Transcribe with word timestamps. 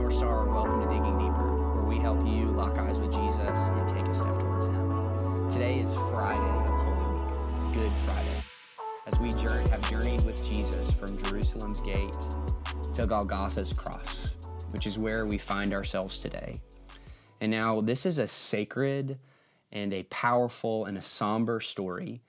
North 0.00 0.14
Star, 0.14 0.48
welcome 0.48 0.80
to 0.80 0.86
Digging 0.86 1.18
Deeper, 1.18 1.74
where 1.74 1.84
we 1.84 1.98
help 1.98 2.26
you 2.26 2.46
lock 2.52 2.78
eyes 2.78 2.98
with 2.98 3.12
Jesus 3.12 3.68
and 3.68 3.86
take 3.86 4.06
a 4.06 4.14
step 4.14 4.40
towards 4.40 4.66
Him. 4.66 5.50
Today 5.50 5.78
is 5.80 5.92
Friday 5.92 6.40
of 6.40 6.80
Holy 6.80 7.66
Week, 7.66 7.74
Good 7.74 7.92
Friday, 7.98 8.42
as 9.06 9.20
we 9.20 9.28
have 9.70 9.90
journeyed 9.90 10.22
with 10.22 10.42
Jesus 10.42 10.90
from 10.90 11.22
Jerusalem's 11.24 11.82
gate 11.82 12.16
to 12.94 13.06
Golgotha's 13.06 13.74
cross, 13.74 14.36
which 14.70 14.86
is 14.86 14.98
where 14.98 15.26
we 15.26 15.36
find 15.36 15.74
ourselves 15.74 16.18
today. 16.18 16.62
And 17.42 17.50
now, 17.50 17.82
this 17.82 18.06
is 18.06 18.18
a 18.18 18.26
sacred 18.26 19.18
and 19.70 19.92
a 19.92 20.04
powerful 20.04 20.86
and 20.86 20.96
a 20.96 21.02
somber 21.02 21.60
story 21.60 22.22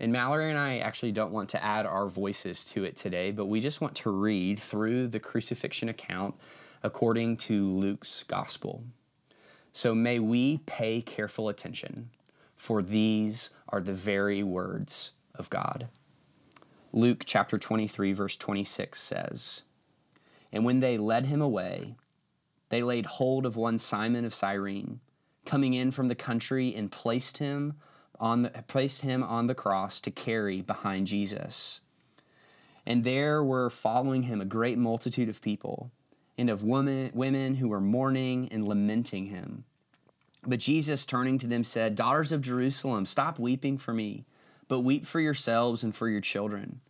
and 0.00 0.12
Mallory 0.12 0.48
and 0.48 0.58
I 0.58 0.78
actually 0.78 1.12
don't 1.12 1.32
want 1.32 1.48
to 1.50 1.64
add 1.64 1.84
our 1.84 2.08
voices 2.08 2.64
to 2.66 2.84
it 2.84 2.96
today, 2.96 3.32
but 3.32 3.46
we 3.46 3.60
just 3.60 3.80
want 3.80 3.96
to 3.96 4.10
read 4.10 4.60
through 4.60 5.08
the 5.08 5.18
crucifixion 5.18 5.88
account 5.88 6.36
according 6.82 7.36
to 7.36 7.66
Luke's 7.66 8.22
gospel. 8.22 8.84
So 9.72 9.94
may 9.94 10.18
we 10.18 10.58
pay 10.58 11.00
careful 11.00 11.48
attention, 11.48 12.10
for 12.56 12.82
these 12.82 13.50
are 13.68 13.80
the 13.80 13.92
very 13.92 14.42
words 14.42 15.12
of 15.34 15.50
God. 15.50 15.88
Luke 16.92 17.22
chapter 17.26 17.58
23, 17.58 18.12
verse 18.12 18.36
26 18.36 19.00
says, 19.00 19.62
And 20.50 20.64
when 20.64 20.80
they 20.80 20.96
led 20.96 21.26
him 21.26 21.42
away, 21.42 21.96
they 22.70 22.82
laid 22.82 23.06
hold 23.06 23.46
of 23.46 23.56
one 23.56 23.78
Simon 23.78 24.24
of 24.24 24.34
Cyrene, 24.34 25.00
coming 25.44 25.74
in 25.74 25.90
from 25.90 26.08
the 26.08 26.14
country, 26.14 26.74
and 26.74 26.90
placed 26.90 27.38
him 27.38 27.74
on 28.18 28.42
the, 28.42 28.50
placed 28.66 29.02
him 29.02 29.22
on 29.22 29.46
the 29.46 29.54
cross 29.54 30.00
to 30.00 30.10
carry 30.10 30.60
behind 30.60 31.06
Jesus. 31.06 31.80
And 32.86 33.04
there 33.04 33.44
were 33.44 33.70
following 33.70 34.24
him 34.24 34.40
a 34.40 34.46
great 34.46 34.78
multitude 34.78 35.28
of 35.28 35.42
people 35.42 35.92
and 36.38 36.48
of 36.48 36.62
women, 36.62 37.10
women 37.12 37.56
who 37.56 37.68
were 37.68 37.80
mourning 37.80 38.48
and 38.50 38.66
lamenting 38.66 39.26
him. 39.26 39.64
But 40.46 40.60
Jesus, 40.60 41.04
turning 41.04 41.38
to 41.38 41.48
them, 41.48 41.64
said, 41.64 41.96
Daughters 41.96 42.30
of 42.30 42.40
Jerusalem, 42.40 43.04
stop 43.04 43.38
weeping 43.38 43.76
for 43.76 43.92
me, 43.92 44.24
but 44.68 44.80
weep 44.80 45.04
for 45.04 45.20
yourselves 45.20 45.82
and 45.82 45.94
for 45.94 46.08
your 46.08 46.20
children. 46.20 46.80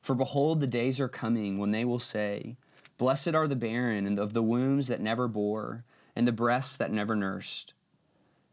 For 0.00 0.14
behold, 0.14 0.60
the 0.60 0.66
days 0.66 1.00
are 1.00 1.08
coming 1.08 1.58
when 1.58 1.72
they 1.72 1.84
will 1.84 1.98
say, 1.98 2.56
Blessed 2.98 3.34
are 3.34 3.48
the 3.48 3.56
barren, 3.56 4.06
and 4.06 4.18
of 4.18 4.32
the 4.32 4.42
wombs 4.42 4.86
that 4.86 5.00
never 5.00 5.26
bore, 5.26 5.84
and 6.14 6.26
the 6.26 6.32
breasts 6.32 6.76
that 6.76 6.92
never 6.92 7.16
nursed. 7.16 7.74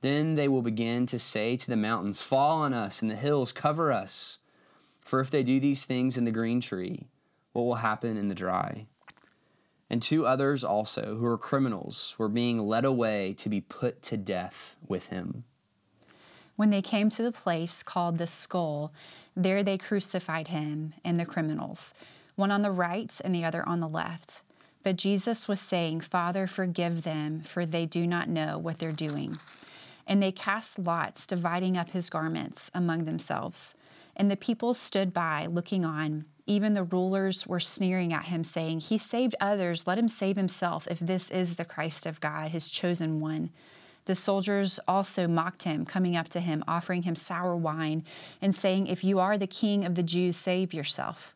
Then 0.02 0.36
they 0.36 0.48
will 0.48 0.62
begin 0.62 1.06
to 1.08 1.20
say 1.20 1.56
to 1.58 1.68
the 1.68 1.76
mountains, 1.76 2.22
Fall 2.22 2.62
on 2.62 2.74
us, 2.74 3.02
and 3.02 3.12
the 3.12 3.16
hills, 3.16 3.52
cover 3.52 3.92
us. 3.92 4.40
For 5.02 5.20
if 5.20 5.30
they 5.30 5.44
do 5.44 5.60
these 5.60 5.86
things 5.86 6.18
in 6.18 6.26
the 6.26 6.32
green 6.32 6.62
tree, 6.62 7.08
what 7.54 7.64
will 7.64 7.76
happen 7.76 8.18
in 8.18 8.30
the 8.30 8.36
dry? 8.36 8.88
And 9.90 10.02
two 10.02 10.26
others 10.26 10.64
also, 10.64 11.16
who 11.16 11.24
were 11.24 11.38
criminals, 11.38 12.16
were 12.18 12.30
being 12.30 12.60
led 12.60 12.86
away 12.86 13.34
to 13.40 13.50
be 13.50 13.62
put 13.62 14.04
to 14.04 14.18
death 14.18 14.76
with 14.88 15.08
him. 15.08 15.46
When 16.56 16.70
they 16.70 16.82
came 16.82 17.10
to 17.10 17.24
the 17.24 17.32
place 17.32 17.82
called 17.82 18.18
the 18.18 18.28
skull, 18.28 18.94
there 19.36 19.64
they 19.64 19.78
crucified 19.78 20.50
him 20.50 20.94
and 21.04 21.18
the 21.18 21.26
criminals, 21.26 21.94
one 22.36 22.52
on 22.52 22.62
the 22.62 22.72
right 22.72 23.20
and 23.24 23.34
the 23.34 23.46
other 23.46 23.68
on 23.68 23.80
the 23.80 23.88
left. 23.88 24.42
But 24.84 24.98
Jesus 24.98 25.48
was 25.48 25.60
saying, 25.60 26.02
Father, 26.02 26.48
forgive 26.48 27.04
them, 27.04 27.42
for 27.42 27.66
they 27.66 27.86
do 27.86 28.06
not 28.06 28.30
know 28.30 28.58
what 28.58 28.78
they're 28.78 28.92
doing. 28.92 29.38
And 30.08 30.22
they 30.22 30.32
cast 30.32 30.80
lots, 30.80 31.28
dividing 31.28 31.78
up 31.78 31.90
his 31.92 32.10
garments 32.10 32.72
among 32.74 33.06
themselves. 33.06 33.76
And 34.16 34.30
the 34.30 34.38
people 34.38 34.74
stood 34.74 35.14
by, 35.14 35.46
looking 35.46 35.86
on. 35.86 36.26
Even 36.50 36.74
the 36.74 36.84
rulers 36.84 37.46
were 37.46 37.60
sneering 37.60 38.12
at 38.12 38.24
him, 38.24 38.44
saying, 38.44 38.80
He 38.80 38.98
saved 38.98 39.36
others, 39.40 39.86
let 39.86 40.00
him 40.00 40.08
save 40.08 40.36
himself, 40.36 40.88
if 40.90 40.98
this 40.98 41.30
is 41.30 41.58
the 41.58 41.64
Christ 41.64 42.08
of 42.08 42.20
God, 42.20 42.50
his 42.50 42.70
chosen 42.70 43.20
one. 43.20 43.52
The 44.06 44.16
soldiers 44.16 44.80
also 44.88 45.28
mocked 45.28 45.62
him, 45.62 45.86
coming 45.86 46.16
up 46.16 46.28
to 46.30 46.40
him, 46.40 46.64
offering 46.68 47.04
him 47.04 47.16
sour 47.16 47.56
wine, 47.56 48.04
and 48.42 48.56
saying, 48.56 48.88
If 48.88 49.04
you 49.04 49.20
are 49.20 49.38
the 49.38 49.46
king 49.46 49.86
of 49.86 49.94
the 49.94 50.02
Jews, 50.02 50.38
save 50.38 50.74
yourself. 50.74 51.36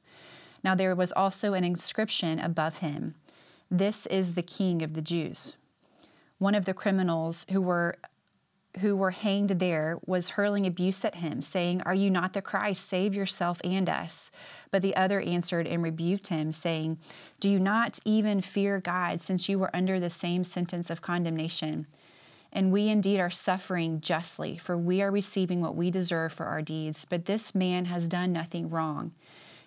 Now 0.63 0.73
there 0.73 0.95
was 0.95 1.11
also 1.11 1.53
an 1.53 1.63
inscription 1.63 2.39
above 2.39 2.79
him 2.79 3.13
This 3.69 4.07
is 4.07 4.33
the 4.33 4.41
king 4.41 4.81
of 4.81 4.95
the 4.95 5.01
Jews. 5.03 5.57
One 6.39 6.55
of 6.55 6.65
the 6.65 6.73
criminals 6.73 7.45
who 7.51 7.61
were 7.61 7.97
who 8.79 8.95
were 8.95 9.11
hanged 9.11 9.50
there 9.51 10.00
was 10.06 10.29
hurling 10.29 10.66
abuse 10.66 11.06
at 11.06 11.16
him, 11.16 11.41
saying, 11.41 11.81
Are 11.81 11.94
you 11.94 12.09
not 12.09 12.34
the 12.34 12.41
Christ? 12.41 12.88
Save 12.88 13.13
yourself 13.13 13.61
and 13.63 13.88
us. 13.88 14.31
But 14.72 14.81
the 14.81 14.95
other 14.95 15.22
answered 15.22 15.67
and 15.67 15.84
rebuked 15.84 16.28
him, 16.28 16.51
saying, 16.51 16.97
Do 17.39 17.50
you 17.50 17.59
not 17.59 18.00
even 18.06 18.41
fear 18.41 18.79
God, 18.79 19.22
since 19.22 19.47
you 19.47 19.59
were 19.59 19.75
under 19.75 20.00
the 20.00 20.09
same 20.09 20.44
sentence 20.44 20.89
of 20.89 21.01
condemnation? 21.01 21.88
And 22.51 22.72
we 22.72 22.88
indeed 22.88 23.19
are 23.19 23.31
suffering 23.31 24.00
justly, 24.01 24.57
for 24.57 24.78
we 24.78 25.01
are 25.01 25.12
receiving 25.12 25.62
what 25.62 25.75
we 25.75 25.89
deserve 25.89 26.33
for 26.33 26.45
our 26.45 26.62
deeds. 26.62 27.06
But 27.06 27.25
this 27.25 27.56
man 27.56 27.85
has 27.85 28.07
done 28.07 28.31
nothing 28.31 28.69
wrong. 28.69 29.13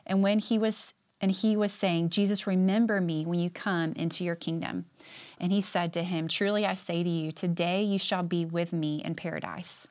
And 0.06 0.22
when 0.22 0.38
he 0.38 0.58
was 0.58 0.94
and 1.20 1.30
he 1.30 1.56
was 1.56 1.72
saying, 1.72 2.10
Jesus, 2.10 2.46
remember 2.46 3.00
me 3.00 3.24
when 3.24 3.38
you 3.38 3.48
come 3.48 3.92
into 3.92 4.24
your 4.24 4.34
kingdom. 4.34 4.84
And 5.40 5.52
he 5.52 5.60
said 5.60 5.92
to 5.94 6.02
him, 6.02 6.28
Truly 6.28 6.66
I 6.66 6.74
say 6.74 7.02
to 7.02 7.08
you, 7.08 7.32
today 7.32 7.82
you 7.82 7.98
shall 7.98 8.22
be 8.22 8.44
with 8.44 8.72
me 8.72 9.02
in 9.04 9.14
paradise. 9.14 9.88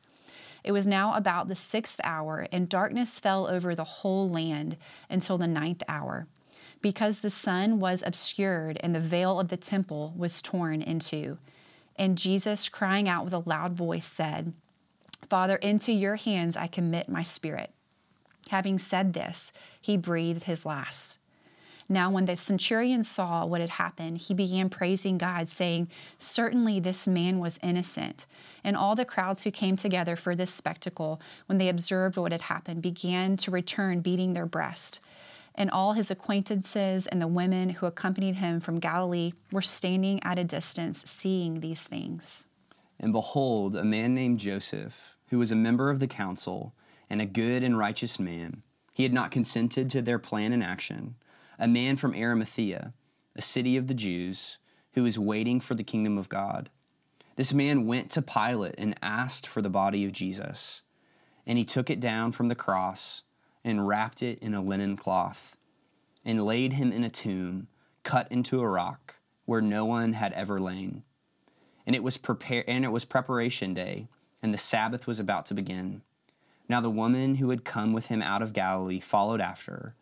It 0.64 0.72
was 0.72 0.88
now 0.88 1.14
about 1.14 1.48
the 1.48 1.56
sixth 1.56 2.00
hour, 2.04 2.48
and 2.52 2.68
darkness 2.68 3.20
fell 3.20 3.48
over 3.48 3.76
the 3.76 3.84
whole 3.84 4.30
land 4.30 4.78
until 5.10 5.38
the 5.38 5.48
ninth 5.48 5.84
hour, 5.88 6.28
because 6.82 7.22
the 7.22 7.30
sun 7.30 7.80
was 7.80 8.04
obscured 8.06 8.80
and 8.82 8.94
the 8.94 9.00
veil 9.00 9.40
of 9.40 9.50
the 9.50 9.58
temple 9.58 10.14
was 10.18 10.42
torn 10.42 10.82
in 10.82 11.00
two. 11.00 11.38
And 11.96 12.18
Jesus, 12.18 12.68
crying 12.68 13.08
out 13.08 13.24
with 13.24 13.34
a 13.34 13.48
loud 13.48 13.74
voice, 13.74 14.08
said, 14.08 14.54
Father, 15.30 15.56
into 15.58 15.92
your 15.92 16.16
hands 16.16 16.58
I 16.58 16.68
commit 16.68 17.10
my 17.10 17.24
spirit. 17.24 17.72
Having 18.50 18.80
said 18.80 19.14
this, 19.14 19.52
he 19.82 19.98
breathed 19.98 20.44
his 20.44 20.66
last. 20.66 21.18
Now, 21.88 22.10
when 22.10 22.26
the 22.26 22.36
centurion 22.36 23.04
saw 23.04 23.46
what 23.46 23.62
had 23.62 23.72
happened, 23.72 24.18
he 24.18 24.34
began 24.34 24.70
praising 24.70 25.20
God, 25.20 25.50
saying, 25.50 25.88
Certainly 26.18 26.80
this 26.80 27.08
man 27.08 27.40
was 27.40 27.60
innocent. 27.62 28.26
And 28.64 28.76
all 28.76 28.96
the 28.96 29.06
crowds 29.06 29.44
who 29.44 29.52
came 29.52 29.78
together 29.78 30.16
for 30.16 30.36
this 30.36 30.52
spectacle, 30.52 31.22
when 31.46 31.60
they 31.60 31.70
observed 31.70 32.18
what 32.18 32.32
had 32.32 32.42
happened, 32.42 32.82
began 32.82 33.38
to 33.38 33.52
return, 33.52 34.00
beating 34.00 34.34
their 34.34 34.48
breast. 34.48 35.00
And 35.54 35.70
all 35.70 35.94
his 35.94 36.10
acquaintances 36.10 37.06
and 37.06 37.22
the 37.22 37.28
women 37.28 37.70
who 37.70 37.86
accompanied 37.86 38.36
him 38.36 38.60
from 38.60 38.80
Galilee 38.80 39.34
were 39.52 39.62
standing 39.62 40.22
at 40.24 40.40
a 40.40 40.44
distance, 40.44 41.04
seeing 41.06 41.60
these 41.60 41.88
things. 41.88 42.48
And 43.00 43.14
behold, 43.14 43.76
a 43.76 43.84
man 43.84 44.16
named 44.16 44.40
Joseph, 44.40 45.16
who 45.30 45.38
was 45.38 45.52
a 45.52 45.56
member 45.56 45.92
of 45.92 46.00
the 46.00 46.08
council, 46.08 46.74
and 47.10 47.22
a 47.22 47.26
good 47.26 47.64
and 47.64 47.78
righteous 47.78 48.20
man, 48.20 48.64
he 48.94 49.04
had 49.04 49.14
not 49.14 49.32
consented 49.32 49.90
to 49.90 50.02
their 50.02 50.20
plan 50.20 50.54
and 50.54 50.64
action 50.64 51.16
a 51.58 51.68
man 51.68 51.96
from 51.96 52.14
Arimathea, 52.14 52.94
a 53.36 53.42
city 53.42 53.78
of 53.78 53.88
the 53.88 53.94
Jews, 53.94 54.60
who 54.94 55.04
was 55.04 55.18
waiting 55.20 55.60
for 55.60 55.76
the 55.76 55.84
kingdom 55.84 56.18
of 56.18 56.30
God. 56.30 56.70
This 57.36 57.54
man 57.54 57.86
went 57.86 58.10
to 58.12 58.22
Pilate 58.22 58.76
and 58.78 58.98
asked 59.02 59.48
for 59.48 59.62
the 59.62 59.70
body 59.70 60.06
of 60.06 60.12
Jesus. 60.12 60.84
And 61.46 61.58
he 61.58 61.66
took 61.66 61.90
it 61.90 62.00
down 62.00 62.32
from 62.32 62.48
the 62.48 62.56
cross 62.56 63.24
and 63.64 63.88
wrapped 63.88 64.24
it 64.24 64.40
in 64.40 64.54
a 64.54 64.62
linen 64.62 64.96
cloth 64.96 65.58
and 66.24 66.46
laid 66.46 66.74
him 66.74 66.92
in 66.92 67.04
a 67.04 67.10
tomb 67.10 67.68
cut 68.04 68.32
into 68.32 68.62
a 68.62 68.68
rock 68.68 69.16
where 69.46 69.62
no 69.62 69.86
one 69.86 70.14
had 70.14 70.34
ever 70.34 70.58
lain. 70.58 71.04
And 71.86 71.96
it 71.96 72.04
was 72.04 72.18
prepare 72.18 72.64
and 72.68 72.84
it 72.84 72.92
was 72.92 73.06
preparation 73.06 73.74
day, 73.74 74.08
and 74.42 74.54
the 74.54 74.58
Sabbath 74.58 75.06
was 75.06 75.20
about 75.20 75.46
to 75.48 75.54
begin. 75.54 76.02
Now 76.68 76.82
the 76.82 76.90
woman 76.90 77.36
who 77.36 77.50
had 77.50 77.64
come 77.64 77.94
with 77.94 78.08
him 78.08 78.22
out 78.22 78.42
of 78.42 78.54
Galilee 78.54 79.00
followed 79.00 79.42
after 79.42 79.96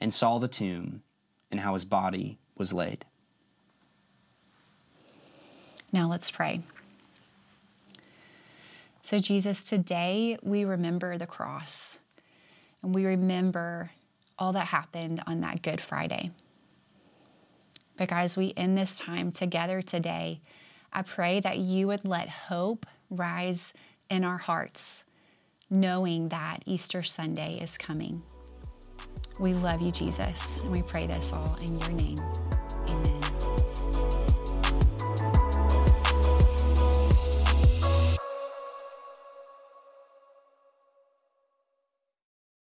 and 0.00 0.12
saw 0.12 0.38
the 0.38 0.48
tomb 0.48 1.02
and 1.50 1.60
how 1.60 1.74
his 1.74 1.84
body 1.84 2.38
was 2.56 2.72
laid. 2.72 3.04
Now 5.92 6.08
let's 6.08 6.30
pray. 6.30 6.60
So, 9.02 9.18
Jesus, 9.18 9.64
today 9.64 10.36
we 10.42 10.64
remember 10.64 11.16
the 11.16 11.26
cross 11.26 12.00
and 12.82 12.94
we 12.94 13.06
remember 13.06 13.90
all 14.38 14.52
that 14.52 14.66
happened 14.66 15.22
on 15.26 15.40
that 15.40 15.62
Good 15.62 15.80
Friday. 15.80 16.30
But, 17.96 18.10
guys, 18.10 18.36
we 18.36 18.52
end 18.56 18.76
this 18.76 18.98
time 18.98 19.32
together 19.32 19.82
today. 19.82 20.40
I 20.92 21.02
pray 21.02 21.40
that 21.40 21.58
you 21.58 21.86
would 21.86 22.06
let 22.06 22.28
hope 22.28 22.86
rise 23.10 23.72
in 24.10 24.24
our 24.24 24.38
hearts, 24.38 25.04
knowing 25.70 26.28
that 26.28 26.62
Easter 26.66 27.02
Sunday 27.02 27.58
is 27.60 27.76
coming. 27.76 28.22
We 29.40 29.52
love 29.52 29.80
you, 29.80 29.92
Jesus, 29.92 30.62
and 30.62 30.72
we 30.72 30.82
pray 30.82 31.06
this 31.06 31.32
all 31.32 31.56
in 31.62 31.78
your 31.78 31.90
name. 31.90 32.18